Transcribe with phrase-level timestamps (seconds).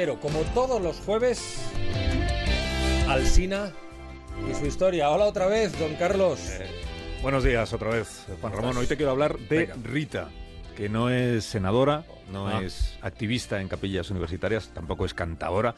[0.00, 1.60] entero, como todos los jueves,
[3.06, 3.70] Alsina
[4.50, 5.10] y su historia.
[5.10, 6.40] Hola otra vez, don Carlos.
[6.58, 6.66] Eh,
[7.20, 8.78] buenos días otra vez, Juan Ramón.
[8.78, 10.30] Hoy te quiero hablar de Rita,
[10.74, 12.62] que no es senadora, no ah.
[12.62, 15.74] es activista en capillas universitarias, tampoco es cantadora.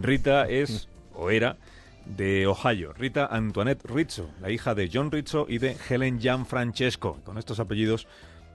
[0.00, 1.56] Rita es, o era,
[2.04, 7.18] de Ohio, Rita Antoinette Rizzo, la hija de John Rizzo y de Helen Jan Francesco.
[7.24, 8.06] Con estos apellidos,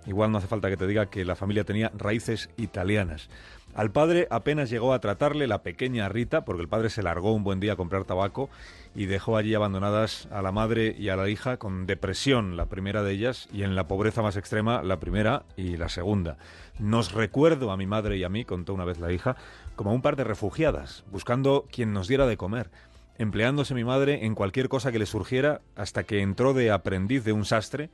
[0.06, 3.30] igual no hace falta que te diga que la familia tenía raíces italianas.
[3.76, 7.44] Al padre apenas llegó a tratarle la pequeña Rita, porque el padre se largó un
[7.44, 8.50] buen día a comprar tabaco
[8.94, 13.02] y dejó allí abandonadas a la madre y a la hija con depresión, la primera
[13.02, 16.38] de ellas, y en la pobreza más extrema, la primera y la segunda.
[16.78, 19.38] Nos recuerdo a mi madre y a mí, contó una vez la hija,
[19.76, 22.70] como un par de refugiadas, buscando quien nos diera de comer
[23.18, 27.32] empleándose mi madre en cualquier cosa que le surgiera hasta que entró de aprendiz de
[27.32, 27.90] un sastre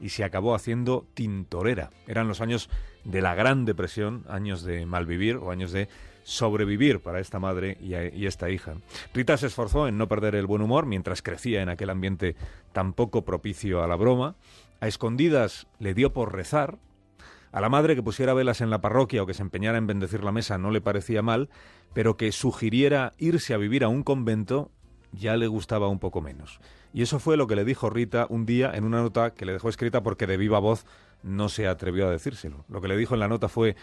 [0.00, 1.90] y se acabó haciendo tintorera.
[2.06, 2.68] Eran los años
[3.04, 5.88] de la Gran Depresión, años de malvivir o años de
[6.24, 8.76] sobrevivir para esta madre y, y, esta hija.
[9.12, 12.34] Rita se esforzó en no perder el buen humor mientras crecía en aquel ambiente
[12.72, 14.36] tan poco propicio a la broma.
[14.80, 16.78] A escondidas le dio por rezar.
[17.52, 20.24] A la madre que pusiera velas en la parroquia o que se empeñara en bendecir
[20.24, 21.50] la mesa no le parecía mal,
[21.92, 24.72] pero que sugiriera irse a vivir a un convento
[25.14, 26.60] ya le gustaba un poco menos.
[26.92, 29.52] Y eso fue lo que le dijo Rita un día en una nota que le
[29.52, 30.86] dejó escrita porque de viva voz
[31.22, 32.64] no se atrevió a decírselo.
[32.68, 33.76] Lo que le dijo en la nota fue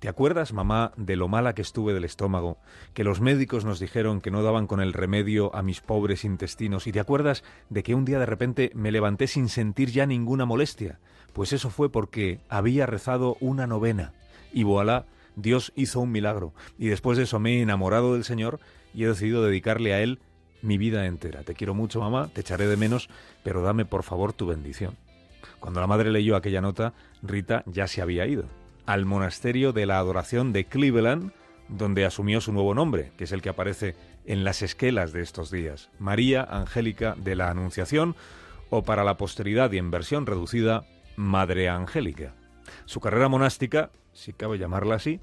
[0.00, 2.56] ¿Te acuerdas, mamá, de lo mala que estuve del estómago?
[2.94, 6.86] Que los médicos nos dijeron que no daban con el remedio a mis pobres intestinos.
[6.86, 10.46] ¿Y te acuerdas de que un día de repente me levanté sin sentir ya ninguna
[10.46, 11.00] molestia?
[11.34, 14.14] Pues eso fue porque había rezado una novena.
[14.54, 15.04] Y voilà,
[15.36, 16.54] Dios hizo un milagro.
[16.78, 18.58] Y después de eso me he enamorado del Señor
[18.94, 20.18] y he decidido dedicarle a Él
[20.62, 21.42] mi vida entera.
[21.42, 23.08] Te quiero mucho, mamá, te echaré de menos,
[23.42, 24.96] pero dame por favor tu bendición.
[25.58, 28.44] Cuando la madre leyó aquella nota, Rita ya se había ido
[28.86, 31.32] al monasterio de la adoración de Cleveland,
[31.68, 33.94] donde asumió su nuevo nombre, que es el que aparece
[34.26, 38.16] en las esquelas de estos días, María Angélica de la Anunciación,
[38.68, 40.84] o para la posteridad y en versión reducida,
[41.14, 42.34] Madre Angélica.
[42.84, 45.20] Su carrera monástica, si cabe llamarla así,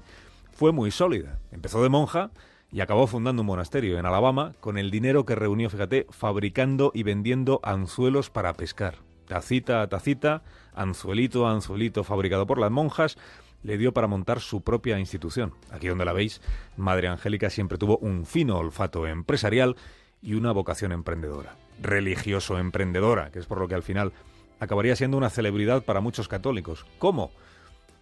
[0.50, 1.38] fue muy sólida.
[1.52, 2.30] Empezó de monja
[2.70, 7.02] y acabó fundando un monasterio en Alabama con el dinero que reunió, fíjate, fabricando y
[7.02, 8.96] vendiendo anzuelos para pescar.
[9.26, 10.42] Tacita a tacita,
[10.74, 13.16] anzuelito a anzuelito fabricado por las monjas,
[13.62, 15.54] le dio para montar su propia institución.
[15.70, 16.40] Aquí donde la veis,
[16.76, 19.76] Madre Angélica siempre tuvo un fino olfato empresarial
[20.22, 21.56] y una vocación emprendedora.
[21.80, 24.12] Religioso emprendedora, que es por lo que al final
[24.60, 26.86] acabaría siendo una celebridad para muchos católicos.
[26.98, 27.30] ¿Cómo?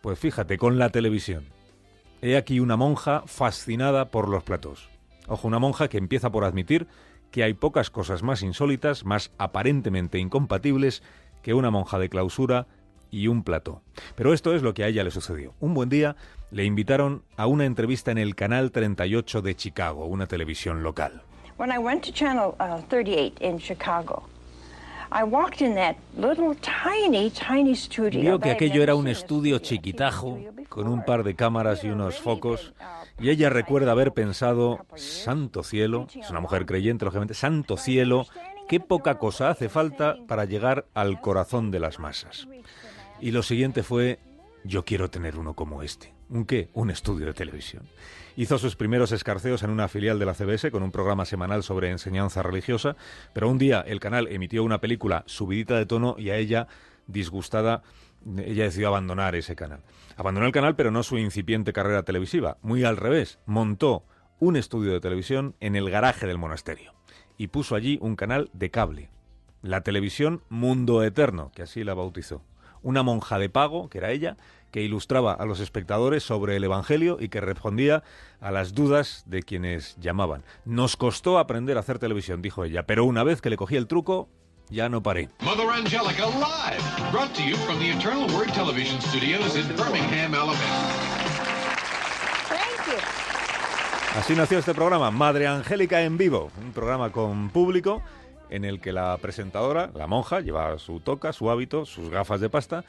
[0.01, 1.47] Pues fíjate, con la televisión.
[2.23, 4.89] He aquí una monja fascinada por los platos.
[5.29, 6.87] Ojo, una monja que empieza por admitir
[7.31, 11.03] que hay pocas cosas más insólitas, más aparentemente incompatibles,
[11.43, 12.67] que una monja de clausura
[13.11, 13.83] y un plató.
[14.15, 15.55] Pero esto es lo que a ella le sucedió.
[15.61, 16.17] Un buen día
[16.51, 21.23] le invitaron a una entrevista en el Canal 38 de Chicago, una televisión local.
[21.59, 22.55] When I went to Channel
[22.89, 24.29] 38 uh, in Chicago,
[28.21, 32.73] Vio que aquello era un estudio chiquitajo, con un par de cámaras y unos focos,
[33.21, 38.27] y ella recuerda haber pensado, santo cielo, es una mujer creyente, lógicamente, santo cielo,
[38.69, 42.49] qué poca cosa hace falta para llegar al corazón de las masas.
[43.21, 44.19] Y lo siguiente fue,
[44.65, 46.16] yo quiero tener uno como este.
[46.29, 46.71] ¿Un qué?
[46.73, 47.85] Un estudio de televisión.
[48.37, 51.91] Hizo sus primeros escarceos en una filial de la CBS con un programa semanal sobre
[51.91, 52.97] enseñanza religiosa,
[53.33, 56.67] pero un día el canal emitió una película subidita de tono y a ella,
[57.07, 57.83] disgustada,
[58.39, 59.81] ella decidió abandonar ese canal.
[60.17, 62.59] Abandonó el canal, pero no su incipiente carrera televisiva.
[62.61, 64.05] Muy al revés, montó
[64.41, 66.93] un estudio de televisión en el garaje del monasterio
[67.39, 69.11] y puso allí un canal de cable,
[69.63, 72.43] la televisión Mundo Eterno, que así la bautizó
[72.87, 74.37] una monja de pago, que era ella,
[74.71, 78.05] que ilustraba a los espectadores sobre el Evangelio y que respondía
[78.41, 80.45] a las dudas de quienes llamaban.
[80.65, 83.89] Nos costó aprender a hacer televisión, dijo ella, pero una vez que le cogí el
[83.89, 84.29] truco,
[84.71, 85.31] ya no paré.
[85.41, 91.17] Mother Angelica live, brought to you from the Eternal Word Television Studios in Birmingham, Alabama.
[94.17, 98.01] Así nació este programa, Madre Angélica en vivo, un programa con público
[98.51, 102.51] en el que la presentadora, la monja, llevaba su toca, su hábito, sus gafas de
[102.51, 102.85] pasta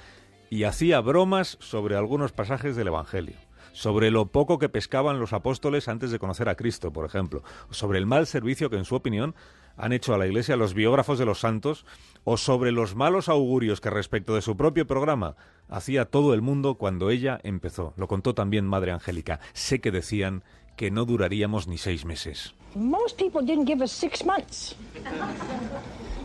[0.50, 3.36] y hacía bromas sobre algunos pasajes del Evangelio,
[3.74, 8.00] sobre lo poco que pescaban los apóstoles antes de conocer a Cristo, por ejemplo, sobre
[8.00, 9.36] el mal servicio que en su opinión
[9.77, 11.86] han hecho a la Iglesia los biógrafos de los santos,
[12.24, 15.36] o sobre los malos augurios que respecto de su propio programa
[15.69, 17.94] hacía todo el mundo cuando ella empezó.
[17.95, 19.39] Lo contó también Madre Angélica.
[19.54, 20.44] Sé que decían
[20.77, 22.53] que no duraríamos ni seis meses.
[22.75, 24.75] Most people didn't give us six months.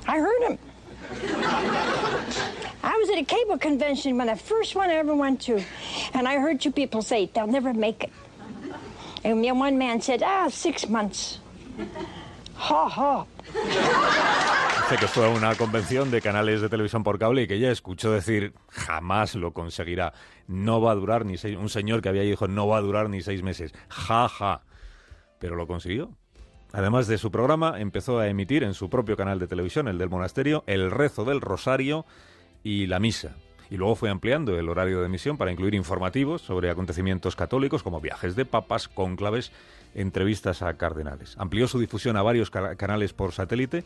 [0.07, 0.59] I heard them.
[2.83, 5.63] I was at a cable convention when the first one I ever went to,
[6.15, 8.11] and I heard two people say, they'll never make it.
[9.25, 11.39] And one man said, ah, six months.
[12.55, 13.27] Ha ha.
[15.01, 18.13] Que fue a una convención de canales de televisión por cable y que ella escuchó
[18.13, 20.13] decir jamás lo conseguirá.
[20.47, 21.57] No va a durar ni seis...
[21.57, 23.75] Un señor que había dicho no va a durar ni seis meses.
[23.89, 24.63] Ja, ja.
[25.41, 26.13] Pero lo consiguió.
[26.73, 30.09] Además de su programa, empezó a emitir en su propio canal de televisión, el del
[30.09, 32.07] monasterio, el rezo del rosario
[32.63, 33.35] y la misa.
[33.71, 38.01] Y luego fue ampliando el horario de emisión para incluir informativos sobre acontecimientos católicos como
[38.01, 39.51] viajes de papas, cónclaves,
[39.95, 41.35] entrevistas a cardenales.
[41.39, 43.85] Amplió su difusión a varios ca- canales por satélite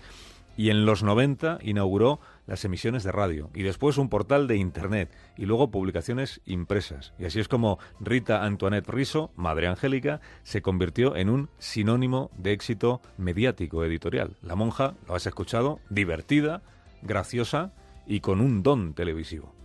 [0.57, 5.11] y en los 90 inauguró las emisiones de radio y después un portal de internet
[5.37, 7.13] y luego publicaciones impresas.
[7.19, 12.53] Y así es como Rita Antoinette Riso, Madre Angélica, se convirtió en un sinónimo de
[12.53, 14.37] éxito mediático editorial.
[14.43, 16.63] La monja, lo has escuchado, divertida,
[17.03, 17.73] graciosa
[18.07, 19.56] y con un don televisivo.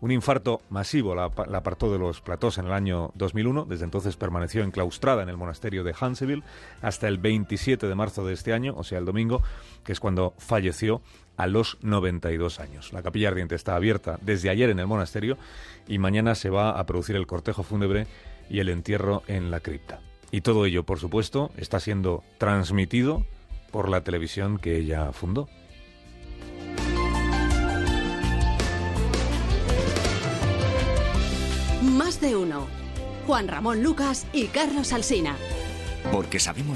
[0.00, 3.66] Un infarto masivo la, apartó de los platós en el año 2001.
[3.66, 6.42] Desde entonces permaneció enclaustrada en el monasterio de Hanseville
[6.82, 9.42] hasta el 27 de marzo de este año, o sea, el domingo,
[9.84, 11.02] que es cuando falleció
[11.36, 12.92] a los 92 años.
[12.92, 15.38] La capilla ardiente está abierta desde ayer en el monasterio
[15.86, 18.06] y mañana se va a producir el cortejo fúnebre
[18.50, 20.00] y el entierro en la cripta.
[20.30, 23.24] Y todo ello, por supuesto, está siendo transmitido
[23.70, 25.48] por la televisión que ella fundó.
[32.20, 32.66] De uno.
[33.26, 35.36] Juan Ramón Lucas y Carlos Alsina.
[36.10, 36.66] Porque sabemos